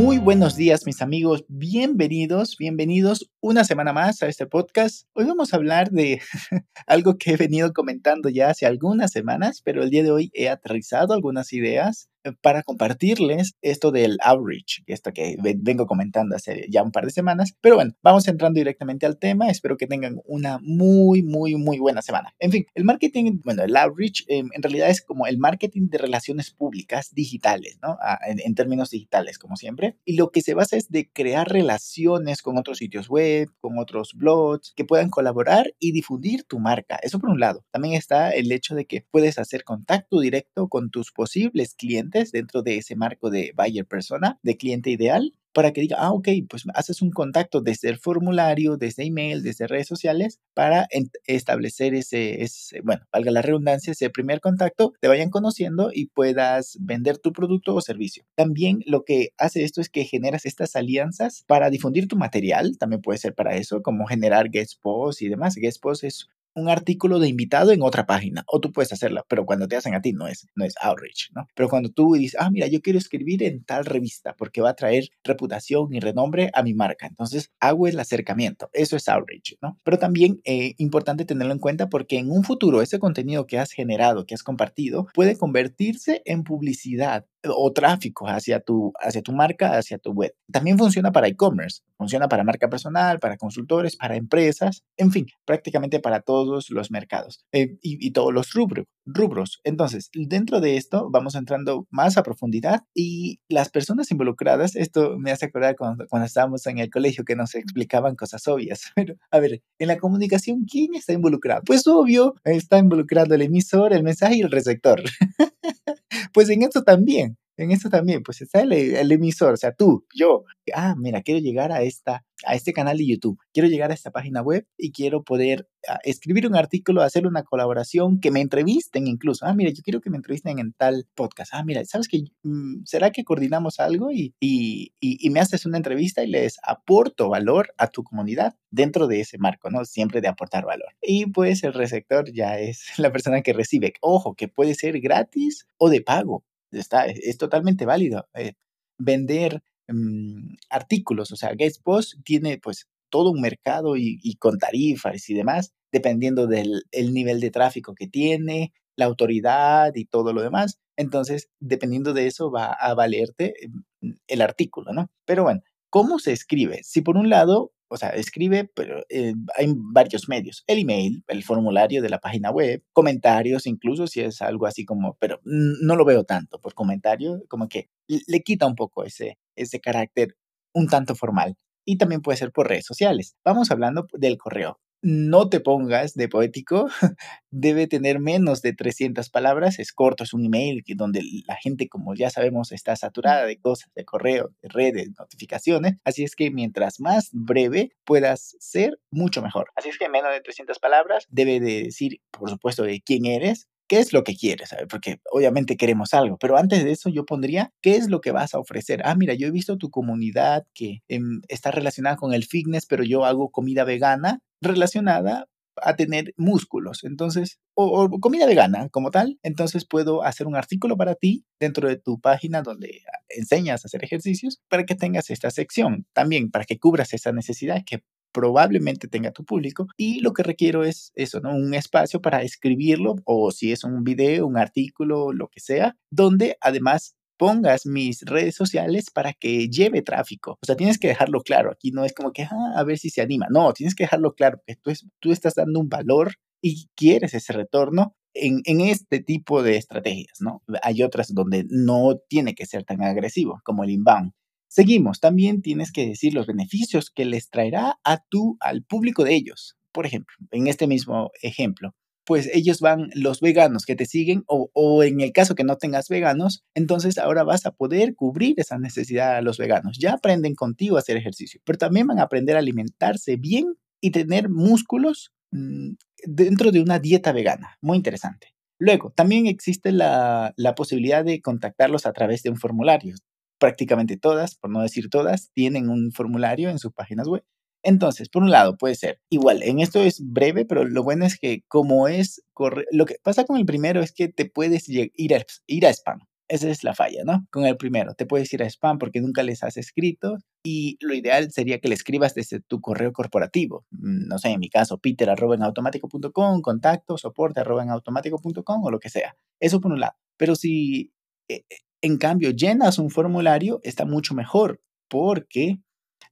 [0.00, 5.06] Muy buenos días mis amigos, bienvenidos, bienvenidos una semana más a este podcast.
[5.12, 6.22] Hoy vamos a hablar de
[6.86, 10.48] algo que he venido comentando ya hace algunas semanas, pero el día de hoy he
[10.48, 12.08] aterrizado algunas ideas
[12.40, 17.54] para compartirles esto del outreach, esto que vengo comentando hace ya un par de semanas.
[17.60, 19.48] Pero bueno, vamos entrando directamente al tema.
[19.48, 22.34] Espero que tengan una muy, muy, muy buena semana.
[22.38, 25.98] En fin, el marketing, bueno, el outreach em, en realidad es como el marketing de
[25.98, 27.96] relaciones públicas digitales, ¿no?
[28.02, 29.96] Ah, en, términos digitales, como siempre.
[30.04, 34.14] Y lo que se basa es de crear relaciones con otros sitios web, con otros
[34.14, 36.98] blogs, que puedan colaborar y difundir tu marca.
[37.02, 37.64] Eso por un lado.
[37.70, 42.62] También está el hecho de que puedes hacer contacto directo con tus posibles clientes dentro
[42.62, 46.64] de ese marco de buyer persona, de cliente ideal, para que diga, ah, ok, pues
[46.74, 50.86] haces un contacto desde el formulario, desde email, desde redes sociales, para
[51.26, 56.76] establecer ese, ese, bueno, valga la redundancia, ese primer contacto, te vayan conociendo y puedas
[56.80, 58.24] vender tu producto o servicio.
[58.36, 63.02] También lo que hace esto es que generas estas alianzas para difundir tu material, también
[63.02, 65.56] puede ser para eso, como generar guest posts y demás.
[65.56, 69.46] Guest posts es un artículo de invitado en otra página, o tú puedes hacerlo, pero
[69.46, 71.46] cuando te hacen a ti no es, no es outreach, ¿no?
[71.54, 74.76] Pero cuando tú dices, ah, mira, yo quiero escribir en tal revista porque va a
[74.76, 79.78] traer reputación y renombre a mi marca, entonces hago el acercamiento, eso es outreach, ¿no?
[79.82, 83.58] Pero también es eh, importante tenerlo en cuenta porque en un futuro ese contenido que
[83.58, 89.32] has generado, que has compartido, puede convertirse en publicidad o tráfico hacia tu, hacia tu
[89.32, 90.34] marca, hacia tu web.
[90.50, 96.00] También funciona para e-commerce, funciona para marca personal, para consultores, para empresas, en fin, prácticamente
[96.00, 99.60] para todos los mercados eh, y, todos los rubros, rubros.
[99.64, 105.30] Entonces, dentro de esto vamos entrando más a profundidad y las personas involucradas, esto me
[105.30, 108.90] hace acordar cuando, cuando estábamos en el colegio que nos explicaban cosas obvias.
[108.94, 111.62] Pero, a ver, en la comunicación, ¿quién está involucrado?
[111.64, 115.02] Pues obvio, está involucrado el emisor, el mensaje y el receptor.
[116.32, 120.06] pues en esto también en esto también, pues está el, el, emisor, o sea, tú,
[120.14, 120.44] yo,
[120.74, 124.10] ah, mira, quiero llegar a, esta, a este canal de YouTube, quiero llegar a esta
[124.10, 129.06] página web y quiero poder ah, escribir un artículo, hacer una colaboración, que me entrevisten
[129.06, 129.46] incluso.
[129.46, 131.52] Ah, mira, yo quiero que me entrevisten en tal podcast.
[131.54, 132.24] Ah, mira, ¿sabes qué?
[132.42, 137.28] Mm, ¿Será que coordinamos algo y, y, y, me haces una entrevista y les aporto
[137.28, 139.84] valor a tu comunidad dentro de ese marco, ¿no?
[139.84, 140.88] Siempre de aportar valor.
[141.02, 143.94] Y pues el receptor ya es la persona que recibe.
[144.00, 148.28] Ojo, que puede ser gratis o de pago está, es, totalmente válido.
[148.34, 148.54] Eh,
[148.98, 155.28] vender mm, artículos, o sea, Guest Post tiene pues todo un mercado y, con tarifas
[155.28, 160.78] y demás, dependiendo del nivel de tráfico que tiene, la autoridad y todo lo demás.
[160.96, 163.54] Entonces, dependiendo de eso, va a valerte
[164.00, 165.10] mm, el artículo, ¿no?
[165.24, 166.82] Pero bueno, ¿cómo se escribe?
[166.84, 170.62] Si por un lado o sea, escribe, pero eh, hay varios medios.
[170.66, 175.16] El email, el formulario de la página web, comentarios, incluso si es algo así como,
[175.18, 179.80] pero no lo veo tanto por comentario, como que le quita un poco ese, ese
[179.80, 180.36] carácter
[180.72, 181.56] un tanto formal.
[181.84, 183.36] Y también puede ser por redes sociales.
[183.44, 186.88] Vamos hablando del correo no te pongas de poético,
[187.50, 192.14] debe tener menos de 300 palabras, es corto, es un email donde la gente, como
[192.14, 197.00] ya sabemos, está saturada de cosas, de correo, de redes, notificaciones, así es que mientras
[197.00, 199.70] más breve puedas ser, mucho mejor.
[199.76, 203.68] Así es que menos de 300 palabras debe de decir, por supuesto, de quién eres,
[203.90, 207.72] qué es lo que quieres, porque obviamente queremos algo, pero antes de eso yo pondría
[207.82, 209.02] qué es lo que vas a ofrecer.
[209.04, 213.02] Ah, mira, yo he visto tu comunidad que em, está relacionada con el fitness, pero
[213.02, 215.46] yo hago comida vegana relacionada
[215.82, 221.14] a tener músculos, entonces, o, comida vegana como tal, entonces puedo hacer un artículo para
[221.14, 226.06] ti dentro de tu página donde enseñas a hacer ejercicios para que tengas esta sección,
[226.12, 230.84] también para que cubras esa necesidad que probablemente tenga tu público y lo que requiero
[230.84, 231.54] es eso, ¿no?
[231.54, 236.56] Un espacio para escribirlo o si es un video, un artículo, lo que sea, donde
[236.60, 240.58] además pongas mis redes sociales para que lleve tráfico.
[240.60, 241.72] O sea, tienes que dejarlo claro.
[241.72, 243.46] Aquí no es como que, ah, a ver si se anima.
[243.48, 247.32] No, tienes que dejarlo claro que tú, es, tú estás dando un valor y quieres
[247.32, 250.62] ese retorno en, en, este tipo de estrategias, ¿no?
[250.82, 254.32] Hay otras donde no tiene que ser tan agresivo, como el inbound.
[254.68, 259.34] Seguimos, también tienes que decir los beneficios que les traerá a tú, al público de
[259.34, 259.78] ellos.
[259.92, 261.94] Por ejemplo, en este mismo ejemplo,
[262.30, 265.78] pues ellos van, los veganos que te siguen, o, o, en el caso que no
[265.78, 269.98] tengas veganos, entonces ahora vas a poder cubrir esa necesidad a los veganos.
[269.98, 274.12] Ya aprenden contigo a hacer ejercicio, pero también van a aprender a alimentarse bien y
[274.12, 275.94] tener músculos mm,
[276.24, 277.76] dentro de una dieta vegana.
[277.80, 278.54] Muy interesante.
[278.78, 283.16] Luego, también existe la, la posibilidad de contactarlos a través de un formulario.
[283.58, 287.42] Prácticamente todas, por no decir todas, tienen un formulario en sus páginas web.
[287.82, 291.38] Entonces, por un lado, puede ser igual, en esto es breve, pero lo bueno es
[291.38, 292.42] que como es,
[292.90, 296.20] lo que pasa con el primero es que te puedes ir a, ir a spam.
[296.48, 297.46] Esa es la falla, ¿no?
[297.52, 301.14] Con el primero, te puedes ir a spam porque nunca les has escrito y lo
[301.14, 303.86] ideal sería que le escribas desde tu correo corporativo.
[303.92, 308.82] Mm, no sé, en mi caso, peter arroba en automático.com, contacto, soporte arroba en automático.com
[308.82, 309.36] o lo que sea.
[309.60, 310.14] Eso por un lado.
[310.36, 311.12] Pero si
[311.48, 311.62] eh,
[312.02, 315.80] en cambio llenas un formulario, está mucho mejor porque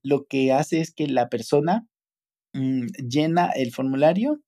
[0.03, 1.87] lo que hace es que la persona
[2.53, 4.41] mm, llena el formulario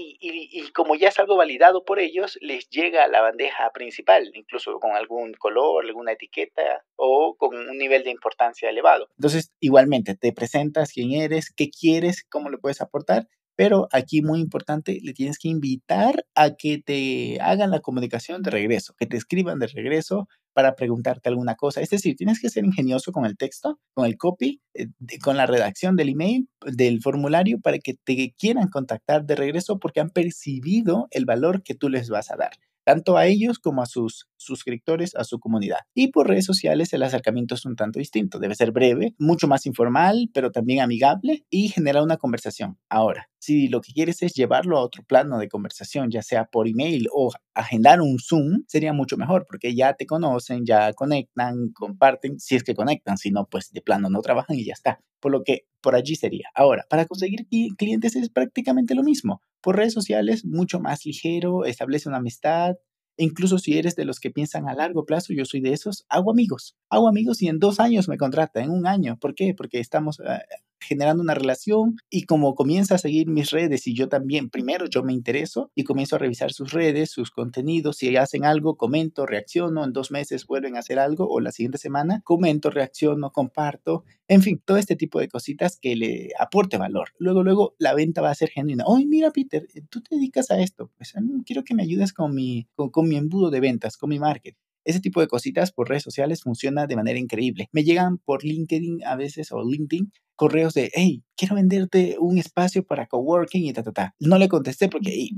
[0.00, 4.78] y, como ya es algo validado por ellos, les llega a la bandeja principal, incluso
[4.78, 9.08] con algún color, alguna etiqueta o con un nivel de importancia elevado.
[9.16, 13.26] Entonces, igualmente, te presentas quién eres, qué quieres, cómo le puedes aportar
[13.58, 18.52] pero aquí muy importante, le tienes que invitar a que te hagan la comunicación de
[18.52, 21.80] regreso, que te escriban de regreso para preguntarte alguna cosa.
[21.80, 24.86] Es decir, tienes que ser ingenioso con el texto, con el copy, eh,
[25.24, 29.98] con la redacción del email, del formulario, para que te quieran contactar de regreso porque
[29.98, 32.52] han percibido el valor que tú les vas a dar
[32.88, 35.80] tanto a ellos como a sus suscriptores, a su comunidad.
[35.92, 38.38] Y por redes sociales el acercamiento es un tanto distinto.
[38.38, 42.78] Debe ser breve, mucho más informal, pero también amigable y generar una conversación.
[42.88, 46.68] Ahora, si lo que quieres es llevarlo a otro plano de conversación, ya sea por
[46.68, 52.38] email o agendar un Zoom, sería mucho mejor porque ya te conocen, ya conectan, comparten,
[52.40, 55.00] si es que conectan, si no, pues de plano no trabajan y ya está.
[55.20, 56.48] Por lo que por allí sería.
[56.54, 57.46] Ahora, para conseguir
[57.76, 59.42] clientes es prácticamente lo mismo.
[59.60, 62.76] Por redes sociales, mucho más ligero, establece una amistad.
[63.20, 66.30] incluso si eres de los que piensan a largo plazo, yo soy de esos, hago
[66.30, 66.76] amigos.
[66.88, 69.16] Hago amigos y en dos años me contrata, en un año.
[69.20, 69.54] ¿Por qué?
[69.56, 70.40] Porque estamos ah,
[70.80, 75.02] generando una relación y como comienza a seguir mis redes y yo también, primero yo
[75.02, 79.84] me intereso y comienzo a revisar sus redes, sus contenidos, si hacen algo, comento, reacciono,
[79.84, 84.42] en dos meses vuelven a hacer algo o la siguiente semana, comento, reacciono, comparto, en
[84.42, 87.08] fin, todo este tipo de cositas que le aporte valor.
[87.18, 88.84] Luego, luego la venta va a ser genuina.
[88.86, 91.14] Oye, mira, Peter, tú te dedicas a esto, pues
[91.44, 94.67] quiero que me ayudes con mi, con mi embudo de ventas, con mi marketing.
[94.84, 97.68] Ese tipo de cositas por redes sociales funciona de manera increíble.
[97.72, 102.84] Me llegan por LinkedIn a veces o LinkedIn correos de, hey, quiero venderte un espacio
[102.84, 104.14] para coworking y ta, ta, ta.
[104.20, 105.30] No le contesté porque,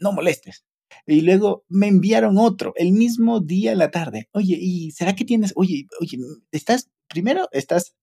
[0.00, 0.64] no molestes.
[1.06, 4.28] Y luego me enviaron otro el mismo día en la tarde.
[4.32, 6.18] Oye, ¿y será que tienes, oye, oye,
[6.52, 7.96] estás, primero estás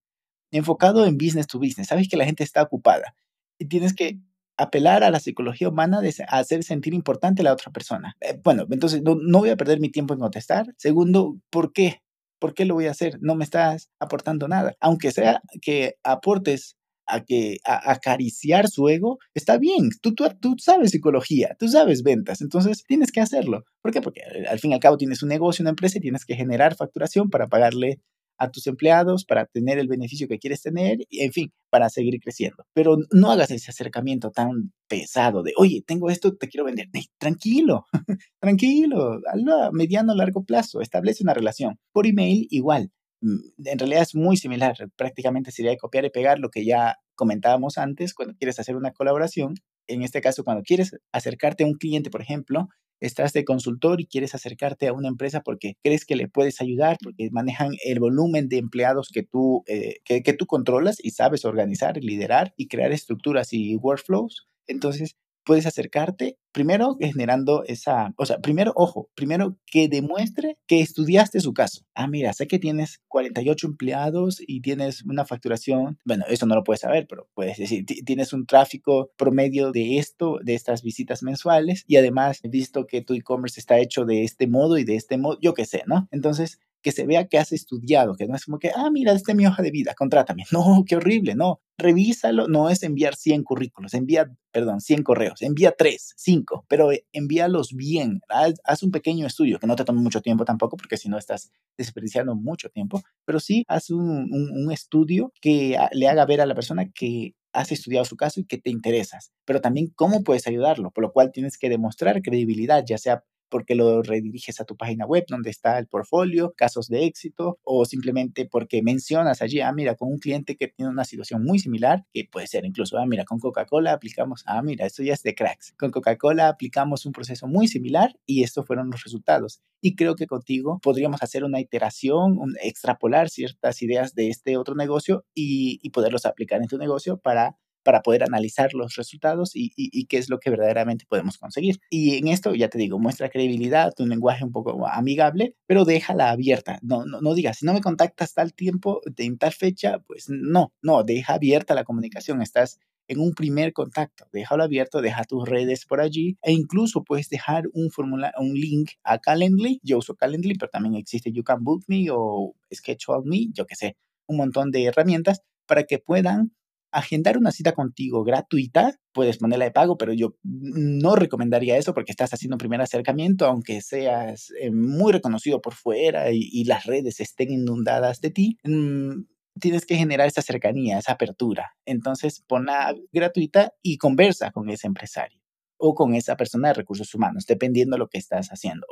[0.51, 3.15] enfocado en business to business, sabes que la gente está ocupada
[3.57, 4.19] y tienes que
[4.57, 8.15] apelar a la psicología humana de hacer sentir importante a la otra persona.
[8.21, 10.67] Eh, bueno, entonces no, no, voy a perder mi tiempo en contestar.
[10.77, 12.01] Segundo, ¿por qué?
[12.39, 13.17] ¿Por qué lo voy a hacer?
[13.21, 14.75] No me estás aportando nada.
[14.79, 19.89] Aunque sea que aportes a que acariciar su ego, está bien.
[20.01, 23.63] Tú, tú, tú sabes psicología, tú sabes ventas, entonces tienes que hacerlo.
[23.81, 24.01] ¿Por qué?
[24.01, 26.75] Porque al fin y al cabo tienes un negocio, una empresa y tienes que generar
[26.75, 27.99] facturación para pagarle
[28.43, 32.19] a tus empleados para tener el beneficio que quieres tener y, en fin, para seguir
[32.19, 32.65] creciendo.
[32.73, 36.87] Pero no hagas ese acercamiento tan pesado de, oye, tengo esto, te quiero vender.
[37.17, 37.85] tranquilo,
[38.39, 41.79] tranquilo, a mediano largo plazo, establece una relación.
[41.91, 42.91] Por email, igual.
[43.21, 47.77] Mm, en realidad es muy similar, prácticamente sería copiar y pegar lo que ya comentábamos
[47.77, 49.55] antes cuando quieres hacer una colaboración.
[49.87, 52.67] En este caso, cuando quieres acercarte a un cliente, por ejemplo,
[53.05, 56.97] estás de consultor y quieres acercarte a una empresa porque crees que le puedes ayudar,
[57.03, 61.45] porque manejan el volumen de empleados que tú, eh, que, que tú controlas y sabes
[61.45, 64.47] organizar, liderar y crear estructuras y workflows.
[64.67, 71.39] Entonces, puedes acercarte primero generando esa, o sea, primero, ojo, primero que demuestre que estudiaste
[71.39, 71.83] su caso.
[71.95, 76.63] Ah, mira, sé que tienes 48 empleados y tienes una facturación, bueno, eso no lo
[76.63, 81.83] puedes saber, pero puedes decir, tienes un tráfico promedio de esto, de estas visitas mensuales
[81.87, 85.17] y además he visto que tu e-commerce está hecho de este modo y de este
[85.17, 86.07] modo, yo qué sé, ¿no?
[86.11, 89.31] Entonces, que se vea que has estudiado, que no es como que, ah, mira, esta
[89.31, 90.43] es mi hoja de vida, contrátame.
[90.51, 91.61] No, qué horrible, no.
[91.77, 97.05] Revísalo, no es enviar 100 currículos, envía, perdón, 100 correos, envía 3, 5, pero eh,
[97.13, 98.21] envíalos bien.
[98.29, 101.51] Haz, un pequeño estudio, que no te tome mucho tiempo tampoco, porque si no estás
[101.77, 106.55] desperdiciando mucho tiempo, pero sí haz un, un estudio que le haga ver a la
[106.55, 110.91] persona que has estudiado su caso y que te interesas, pero también cómo puedes ayudarlo,
[110.91, 115.05] por lo cual tienes que demostrar credibilidad, ya sea porque lo rediriges a tu página
[115.05, 119.93] web donde está el portfolio, casos de éxito o simplemente porque mencionas allí, ah, mira,
[119.93, 123.25] con un cliente que tiene una situación muy similar, que puede ser incluso, ah, mira,
[123.25, 125.75] con Coca-Cola aplicamos, ah, mira, esto ya es de cracks.
[125.77, 129.61] Con Coca-Cola aplicamos un proceso muy similar y estos fueron los resultados.
[129.81, 135.25] Y creo que contigo podríamos hacer una iteración, extrapolar ciertas ideas de este otro negocio
[135.35, 140.17] y, y poderlos aplicar en tu negocio para para poder analizar los resultados y, qué
[140.17, 141.79] es lo que verdaderamente podemos conseguir.
[141.89, 146.31] Y en esto, ya te digo, muestra credibilidad, un lenguaje un poco amigable, pero déjala
[146.31, 146.79] abierta.
[146.81, 150.73] No, no, no digas, si no me contactas tal tiempo, en tal fecha, pues no,
[150.81, 152.41] no, deja abierta la comunicación.
[152.41, 154.25] Estás en un primer contacto.
[154.31, 158.91] Déjalo abierto, deja tus redes por allí e incluso puedes dejar un formulario, un link
[159.03, 159.79] a Calendly.
[159.83, 163.75] Yo uso Calendly, pero también existe You Can Book Me o Schedule Me, yo qué
[163.75, 163.97] sé,
[164.27, 166.53] un montón de herramientas para que puedan
[166.93, 172.11] agendar una cita contigo gratuita, puedes ponerla de pago, pero yo no recomendaría eso porque
[172.11, 177.19] estás haciendo un primer acercamiento, aunque seas eh, muy reconocido por fuera y, las redes
[177.19, 178.57] estén inundadas de ti.
[178.63, 179.23] Mm,
[179.59, 181.75] tienes que generar esa cercanía, esa apertura.
[181.85, 185.41] Entonces, ponla gratuita y conversa con ese empresario
[185.77, 188.85] o con esa persona de recursos humanos, dependiendo de lo que estás haciendo.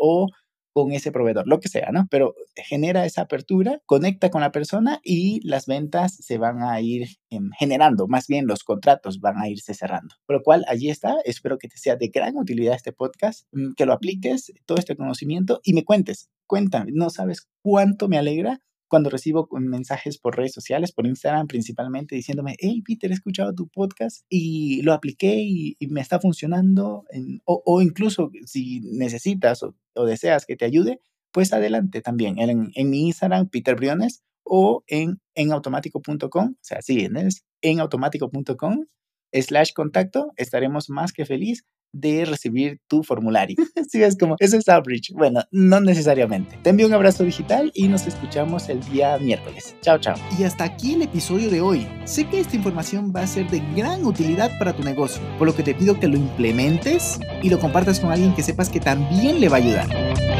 [0.73, 2.07] Con ese proveedor, lo que sea, ¿no?
[2.09, 7.07] Pero genera esa apertura, conecta con la persona y las ventas se van a ir
[7.29, 10.15] em, generando, más bien los contratos van a irse cerrando.
[10.25, 11.15] Por lo cual, allí está.
[11.25, 14.95] Espero que te sea de gran utilidad este podcast, mm, que lo apliques, todo este
[14.95, 16.29] conocimiento y me cuentes.
[16.47, 18.59] Cuéntame, no sabes cuánto me alegra
[18.91, 23.69] cuando recibo mensajes por redes sociales, por Instagram principalmente, diciéndome, hey Peter, he escuchado tu
[23.69, 27.05] podcast y lo apliqué y, me está funcionando,
[27.45, 30.99] o, incluso si necesitas o, deseas que te ayude,
[31.31, 36.81] pues adelante también en, en mi Instagram, Peter Briones, o en, en automático.com, o sea,
[36.81, 38.85] sí, es en automático.com
[39.33, 43.55] slash contacto, estaremos más que feliz de recibir tu formulario.
[43.91, 45.11] Si es como, eso es Outreach.
[45.11, 46.57] Bueno, no necesariamente.
[46.63, 49.75] Te envío un abrazo digital y nos escuchamos el día miércoles.
[49.81, 50.15] Chao, chao.
[50.39, 51.85] Y hasta aquí el episodio de hoy.
[52.05, 55.53] Sé que esta información va a ser de gran utilidad para tu negocio, por lo
[55.53, 59.41] que te pido que lo implementes y lo compartas con alguien que sepas que también
[59.41, 60.30] le va a ayudar.